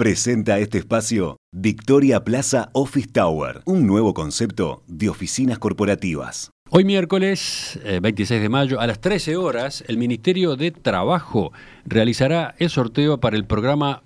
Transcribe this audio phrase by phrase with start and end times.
[0.00, 6.52] Presenta este espacio Victoria Plaza Office Tower, un nuevo concepto de oficinas corporativas.
[6.70, 11.52] Hoy miércoles 26 eh, de mayo a las 13 horas el Ministerio de Trabajo
[11.84, 14.02] realizará el sorteo para el programa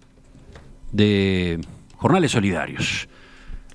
[0.91, 1.61] de
[1.95, 3.09] jornales solidarios.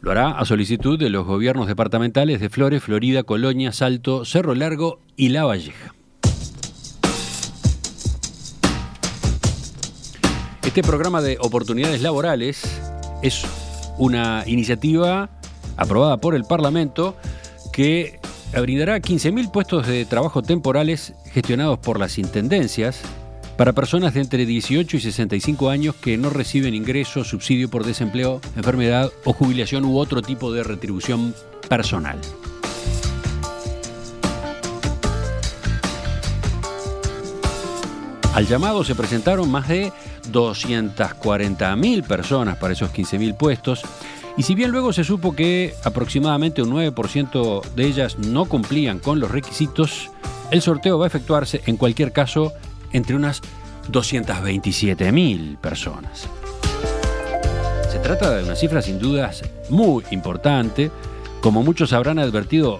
[0.01, 4.99] Lo hará a solicitud de los gobiernos departamentales de Flores, Florida, Colonia, Salto, Cerro Largo
[5.15, 5.93] y La Valleja.
[10.69, 12.61] Este programa de oportunidades laborales
[13.23, 13.41] es
[13.97, 15.27] una iniciativa
[15.77, 17.15] aprobada por el Parlamento
[17.73, 18.19] que
[18.53, 23.01] brindará 15.000 puestos de trabajo temporales gestionados por las intendencias
[23.57, 28.39] para personas de entre 18 y 65 años que no reciben ingreso, subsidio por desempleo,
[28.55, 31.33] enfermedad o jubilación u otro tipo de retribución
[31.67, 32.19] personal.
[38.35, 39.91] Al llamado se presentaron más de
[40.31, 43.81] 240.000 personas para esos 15.000 puestos.
[44.37, 49.19] Y si bien luego se supo que aproximadamente un 9% de ellas no cumplían con
[49.19, 50.11] los requisitos,
[50.51, 52.53] el sorteo va a efectuarse en cualquier caso
[52.91, 53.41] entre unas
[53.91, 56.27] 227.000 personas.
[57.91, 60.91] Se trata de una cifra sin dudas muy importante,
[61.41, 62.79] como muchos habrán advertido,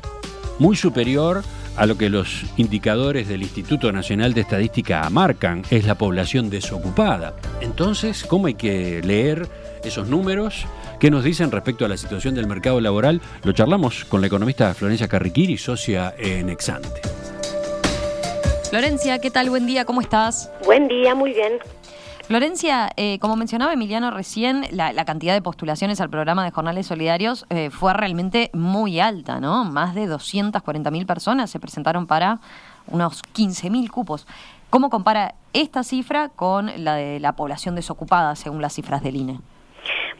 [0.59, 1.44] muy superior
[1.85, 7.33] lo que los indicadores del Instituto Nacional de Estadística marcan, es la población desocupada.
[7.61, 9.47] Entonces, ¿cómo hay que leer
[9.83, 10.66] esos números?
[11.00, 13.22] ¿Qué nos dicen respecto a la situación del mercado laboral?
[13.44, 17.02] Lo charlamos con la economista Florencia Carriquiri, socia en Exante.
[18.69, 19.50] Florencia, ¿qué tal?
[19.50, 20.52] Buen día, ¿cómo estás?
[20.66, 21.53] Buen día, muy bien.
[22.30, 27.47] Florencia, eh, como mencionaba Emiliano recién, la, cantidad de postulaciones al programa de jornales solidarios
[27.49, 29.66] eh, fue realmente muy alta, ¿no?
[29.66, 32.38] Más de 240.000 personas se presentaron para
[32.85, 34.27] unos 15.000 cupos.
[34.69, 39.39] ¿Cómo compara esta cifra con la de la población desocupada, según las cifras del INE?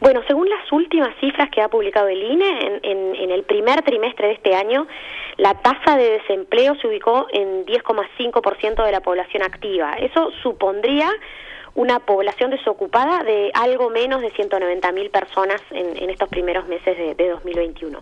[0.00, 4.32] Bueno, según las últimas cifras que ha publicado el INE, en, el primer trimestre de
[4.32, 4.88] este año,
[5.36, 9.92] la tasa de desempleo se ubicó en 10,5% de la población activa.
[9.92, 11.08] Eso supondría
[11.74, 17.98] una población desocupada de algo menos de 190.000 personas en, estos primeros meses de, 2021.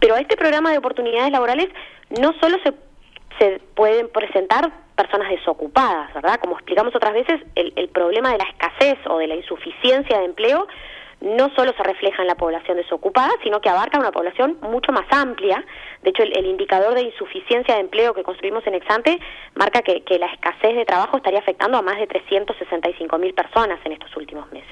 [0.00, 1.68] Pero a este programa de oportunidades laborales
[2.20, 2.72] no solo se,
[3.38, 6.40] se pueden presentar personas desocupadas, ¿verdad?
[6.40, 10.24] Como explicamos otras veces, el, el problema de la escasez o de la insuficiencia de
[10.24, 10.66] empleo
[11.20, 15.06] no solo se refleja en la población desocupada, sino que abarca una población mucho más
[15.10, 15.64] amplia.
[16.02, 19.18] De hecho, el, indicador de insuficiencia de empleo que construimos en Exante
[19.54, 23.92] marca que, la escasez de trabajo estaría afectando a más de 365 mil personas en
[23.92, 24.70] estos últimos meses.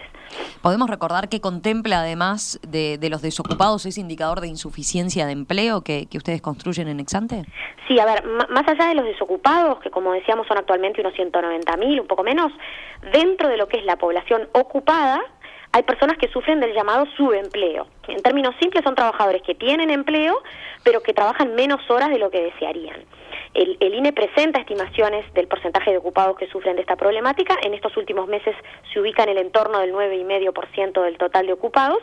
[0.61, 6.09] ¿Podemos recordar que contempla, además de, los desocupados, ese indicador de insuficiencia de empleo que,
[6.15, 7.45] ustedes construyen en Exante?
[7.87, 11.77] Sí, a ver, más allá de los desocupados, que como decíamos son actualmente unos 190
[11.77, 12.53] mil, un poco menos,
[13.13, 15.23] dentro de lo que es la población ocupada,
[15.73, 17.87] hay personas que sufren del llamado subempleo.
[18.09, 20.43] En términos simples son trabajadores que tienen empleo,
[20.83, 23.05] pero que trabajan menos horas de lo que desearían.
[23.57, 27.57] El, INE presenta estimaciones del porcentaje de ocupados que sufren de esta problemática.
[27.63, 28.55] En estos últimos meses
[28.93, 31.99] se ubica en el entorno del 9,5% del total de ocupados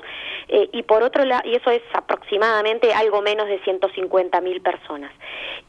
[0.47, 5.11] eh, y por otro lado, y eso es aproximadamente algo menos de 150.000 personas.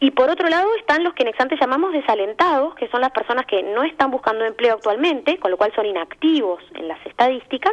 [0.00, 3.44] Y por otro lado están los que en Exante llamamos desalentados, que son las personas
[3.44, 7.72] que no están buscando empleo actualmente, con lo cual son inactivos en las estadísticas,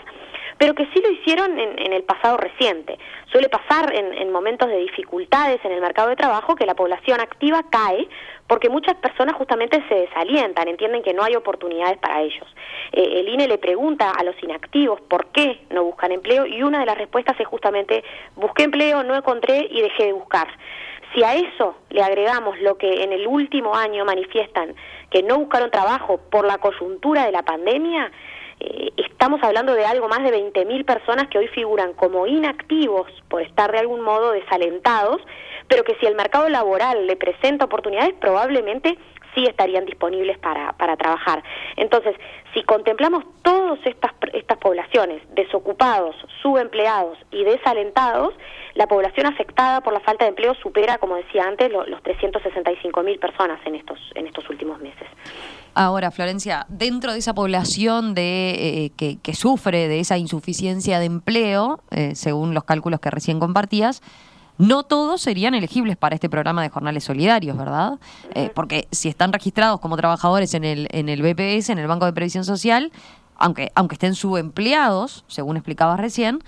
[0.62, 3.00] pero que sí lo hicieron en, el pasado reciente.
[3.32, 7.64] Suele pasar en, momentos de dificultades en el mercado de trabajo que la población activa
[7.72, 8.08] cae
[8.46, 12.46] porque muchas personas justamente se desalientan, entienden que no hay oportunidades para ellos.
[12.92, 16.82] Eh, el INE le pregunta a los inactivos por qué no buscan empleo y una
[16.82, 18.04] de las respuestas es justamente
[18.36, 20.48] busqué empleo, no encontré y dejé de buscar.
[21.16, 24.76] Si a eso le agregamos lo que en el último año manifiestan
[25.10, 28.12] que no buscaron trabajo por la coyuntura de la pandemia,
[28.62, 33.42] eh, estamos hablando de algo más de 20.000 personas que hoy figuran como inactivos por
[33.42, 35.22] estar de algún modo desalentados,
[35.68, 38.98] pero que si el mercado laboral le presenta oportunidades, probablemente
[39.36, 41.44] sí estarían disponibles para, para trabajar.
[41.75, 42.16] Entonces,
[42.53, 48.33] si contemplamos todas estas, estas poblaciones, desocupados, subempleados y desalentados,
[48.74, 53.04] la población afectada por la falta de empleo supera, como decía antes, los, los 365
[53.04, 55.07] mil personas en estos, en estos últimos meses.
[55.74, 61.80] Ahora, Florencia, dentro de esa población de, eh, que, sufre de esa insuficiencia de empleo,
[61.92, 64.01] eh, según los cálculos que recién compartías,
[64.57, 68.00] no todos serían elegibles para este programa de jornales solidarios, ¿verdad?
[68.36, 72.06] Eh, porque si están registrados como trabajadores en el, en el BPS, en el Banco
[72.06, 72.92] de Previsión Social,
[73.36, 76.44] aunque, aunque estén subempleados, según explicabas recién,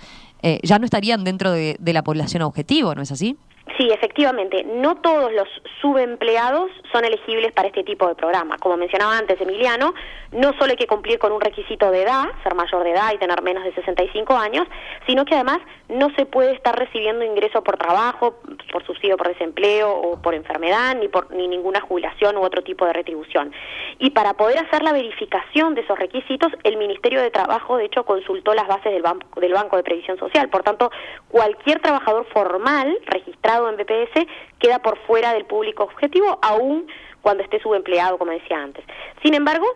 [0.62, 3.38] ya no estarían dentro de, de la población objetivo, ¿no es así?
[3.78, 5.48] Sí, efectivamente, no todos los
[5.80, 8.58] subempleados son elegibles para este tipo de programa.
[8.58, 9.94] Como mencionaba antes Emiliano,
[10.32, 13.18] no solo hay que cumplir con un requisito de edad, ser mayor de edad y
[13.18, 14.66] tener menos de 65 años,
[15.06, 15.58] sino que además
[15.88, 18.36] no se puede estar recibiendo ingreso por trabajo,
[18.70, 22.84] por subsidio por desempleo o por enfermedad, ni por ni ninguna jubilación u otro tipo
[22.84, 23.52] de retribución.
[23.98, 28.04] Y para poder hacer la verificación de esos requisitos, el Ministerio de Trabajo, de hecho,
[28.04, 30.48] consultó las bases del, banco, del Banco de Previsión Social.
[30.50, 30.90] Por tanto,
[31.28, 34.26] cualquier trabajador formal registrado en BPS
[34.58, 36.86] queda por fuera del público objetivo, aún
[37.22, 38.84] cuando esté subempleado, como decía antes.
[39.22, 39.66] Sin embargo,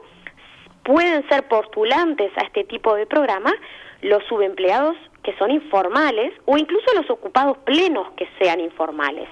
[0.83, 3.53] pueden ser postulantes a este tipo de programa
[4.03, 9.29] los subempleados que son informales o incluso los ocupados plenos que sean informales.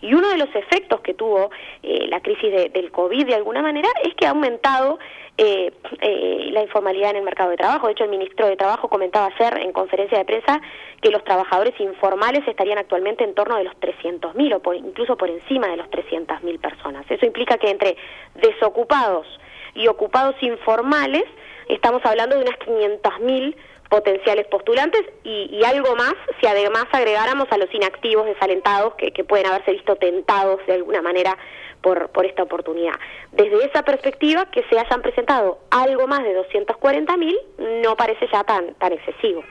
[0.00, 1.50] Y uno de los efectos que tuvo
[1.82, 4.98] eh, la crisis del COVID de alguna manera es que ha aumentado
[5.38, 7.86] eh, eh, la informalidad en el mercado de trabajo.
[7.86, 10.62] De hecho, el ministro de Trabajo comentaba ayer en conferencia de prensa
[11.02, 15.68] que los trabajadores informales estarían actualmente en torno de los 300.000 o incluso por encima
[15.68, 17.04] de los 300.000 personas.
[17.10, 17.96] Eso implica que entre
[18.34, 19.26] desocupados
[19.74, 21.24] y ocupados informales
[21.68, 23.56] estamos hablando de unas 500.000
[23.88, 29.46] potenciales postulantes y, algo más si además agregáramos a los inactivos desalentados que, que pueden
[29.46, 31.36] haberse visto tentados de alguna manera
[31.80, 32.94] por, por esta oportunidad.
[33.32, 38.74] Desde esa perspectiva, que se hayan presentado algo más de 240.000 no parece ya tan,
[38.74, 39.42] tan excesivo.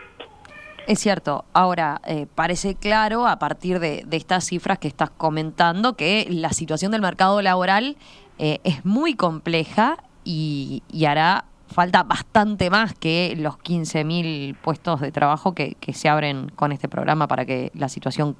[0.87, 1.45] Es cierto.
[1.53, 6.91] Ahora, eh, parece claro a partir de, estas cifras que estás comentando que la situación
[6.91, 7.95] del mercado laboral
[8.37, 15.53] eh, es muy compleja y, hará falta bastante más que los 15.000 puestos de trabajo
[15.53, 18.35] que, que se abren con este programa para que la situación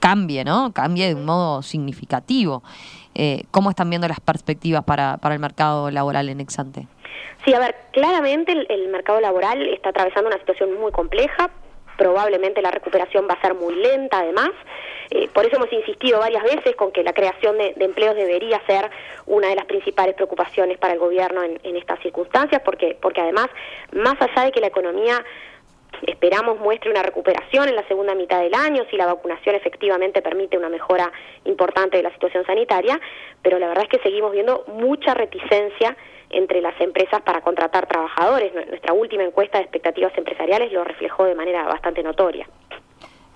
[0.00, 0.72] cambie, ¿no?
[0.72, 2.62] Cambie de un modo significativo.
[3.14, 6.86] Eh, ¿Cómo están viendo las perspectivas para, para el mercado laboral en Exante?
[7.44, 11.50] Sí, a ver, claramente el, mercado laboral está atravesando una situación muy compleja,
[11.96, 14.50] probablemente la recuperación va a ser muy lenta además.
[15.10, 18.90] Eh, por eso hemos insistido varias veces con que la creación de, empleos debería ser
[19.26, 23.46] una de las principales preocupaciones para el gobierno en, en, estas circunstancias, porque, porque además,
[23.92, 25.24] más allá de que la economía
[26.02, 30.58] esperamos muestre una recuperación en la segunda mitad del año si la vacunación efectivamente permite
[30.58, 31.10] una mejora
[31.44, 33.00] importante de la situación sanitaria,
[33.42, 35.96] pero la verdad es que seguimos viendo mucha reticencia
[36.30, 38.52] entre las empresas para contratar trabajadores.
[38.54, 42.46] Nuestra última encuesta de expectativas empresariales lo reflejó de manera bastante notoria.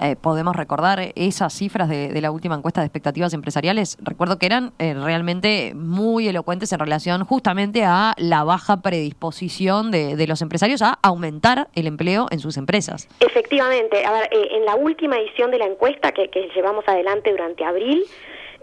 [0.02, 3.98] Eh, podemos recordar esas cifras de, la última encuesta de expectativas empresariales.
[4.00, 10.26] Recuerdo que eran eh, realmente muy elocuentes en relación justamente a la baja predisposición de,
[10.26, 13.08] los empresarios a aumentar el empleo en sus empresas.
[13.20, 14.04] Efectivamente.
[14.06, 18.04] A ver, eh, en la última edición de la encuesta que llevamos adelante durante abril,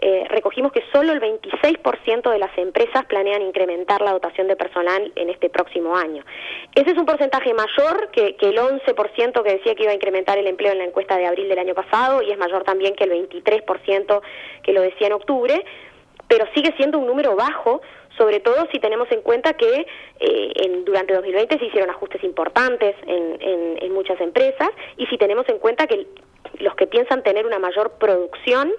[0.00, 5.12] eh, recogimos que solo el 26% de las empresas planean incrementar la dotación de personal
[5.16, 6.24] en este próximo año.
[6.74, 10.46] Ese es un porcentaje mayor que, el 11% que decía que iba a incrementar el
[10.46, 13.28] empleo en la encuesta de abril del año pasado y es mayor también que el
[13.28, 14.20] 23%
[14.62, 15.64] que lo decía en octubre,
[16.28, 17.80] pero sigue siendo un número bajo
[18.16, 19.86] sobre todo si tenemos en cuenta que
[20.18, 25.48] eh, en, durante 2020 se hicieron ajustes importantes en, en muchas empresas y si tenemos
[25.48, 26.04] en cuenta que
[26.58, 28.72] los que piensan tener una mayor producción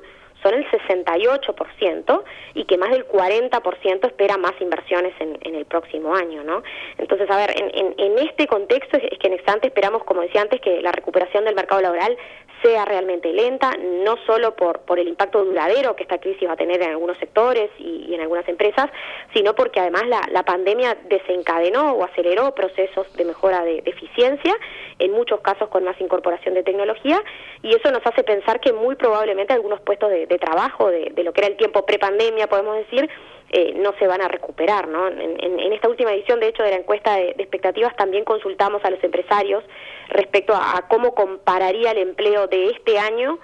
[0.43, 6.15] son el 68% y que más del 40% espera más inversiones en, en, el próximo
[6.15, 6.63] año, ¿no?
[6.97, 10.61] Entonces, a ver, en, en, este contexto es, que en Exante esperamos, como decía antes,
[10.61, 12.17] que la recuperación del mercado laboral
[12.61, 16.57] sea realmente lenta, no solo por, por el impacto duradero que esta crisis va a
[16.57, 18.89] tener en algunos sectores y, en algunas empresas,
[19.33, 24.55] sino porque además la, la, pandemia desencadenó o aceleró procesos de mejora de, eficiencia,
[24.97, 27.21] en muchos casos con más incorporación de tecnología,
[27.61, 31.23] y eso nos hace pensar que muy probablemente algunos puestos de, de trabajo, de, de,
[31.23, 33.09] lo que era el tiempo prepandemia, podemos decir,
[33.51, 34.87] eh, no se van a recuperar.
[34.87, 35.07] ¿no?
[35.07, 39.03] En, esta última edición, de hecho, de la encuesta de, expectativas, también consultamos a los
[39.03, 39.63] empresarios
[40.09, 43.39] respecto a, cómo compararía el empleo de este año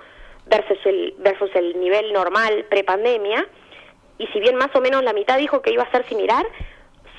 [0.47, 3.47] versus el, versus el nivel normal prepandemia.
[4.17, 6.45] Y si bien más o menos la mitad dijo que iba a ser similar,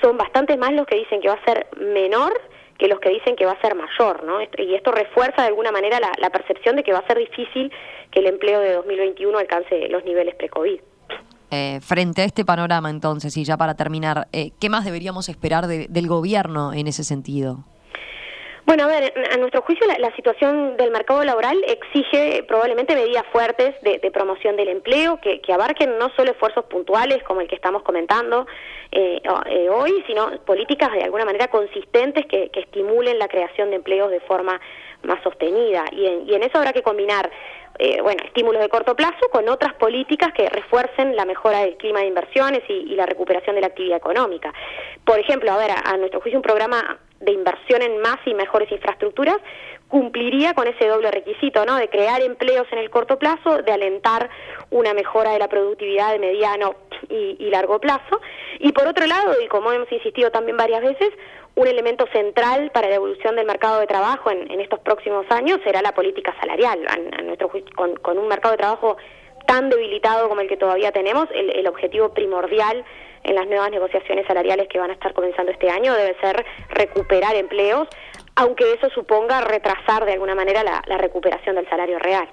[0.01, 2.39] son bastante más los que dicen que va a ser menor
[2.77, 4.39] que los que dicen que va a ser mayor, ¿no?
[4.39, 7.71] Y esto refuerza de alguna manera la, la percepción de que va a ser difícil
[8.11, 10.79] que el empleo de 2021 alcance los niveles pre-COVID.
[11.49, 15.67] Eh, frente a este panorama, entonces, y ya para terminar, eh, ¿qué más deberíamos esperar
[15.67, 17.63] del gobierno en ese sentido?
[18.67, 23.73] Bueno, a ver, a nuestro juicio la, situación del mercado laboral exige probablemente medidas fuertes
[23.81, 28.45] de, promoción del empleo que, abarquen no solo esfuerzos puntuales como el que estamos comentando
[28.91, 29.21] eh,
[29.71, 34.59] hoy, sino políticas de alguna manera consistentes que, estimulen la creación de empleos de forma
[35.03, 35.85] más sostenida.
[35.93, 37.31] Y y en eso habrá que combinar
[37.79, 41.99] eh, bueno, estímulos de corto plazo con otras políticas que refuercen la mejora del clima
[41.99, 44.51] de inversiones y, la recuperación de la actividad económica.
[45.05, 48.71] Por ejemplo, a ver, a, nuestro juicio un programa de inversión en más y mejores
[48.71, 49.37] infraestructuras,
[49.87, 51.77] cumpliría con ese doble requisito, ¿no?
[51.77, 54.29] De crear empleos en el corto plazo, de alentar
[54.69, 56.75] una mejora de la productividad de mediano
[57.09, 58.19] y, largo plazo.
[58.59, 61.09] Y por otro lado, y como hemos insistido también varias veces,
[61.55, 65.81] un elemento central para la evolución del mercado de trabajo en, estos próximos años será
[65.81, 66.85] la política salarial.
[67.75, 68.97] Con, un mercado de trabajo
[69.47, 72.83] tan debilitado como el que todavía tenemos, el objetivo primordial
[73.27, 77.35] en las nuevas negociaciones salariales que van a estar comenzando este año debe ser recuperar
[77.35, 77.87] empleos
[78.37, 82.29] aunque eso suponga retrasar de alguna manera la, recuperación del salario real.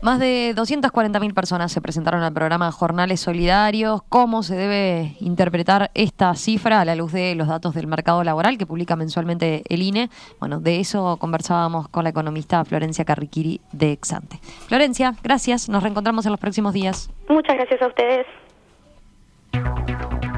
[0.00, 4.02] Más de 240.000 personas se presentaron al programa Jornales Solidarios.
[4.08, 8.56] ¿Cómo se debe interpretar esta cifra a la luz de los datos del mercado laboral
[8.58, 10.08] que publica mensualmente el INE?
[10.38, 14.38] Bueno, de eso conversábamos con la economista Florencia Carriquiri de Exante.
[14.68, 15.68] Florencia, gracias.
[15.68, 17.10] Nos reencontramos en los próximos días.
[17.28, 18.24] Muchas gracias a ustedes.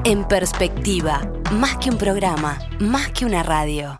[0.03, 3.99] En perspectiva, más que un programa, más que una radio.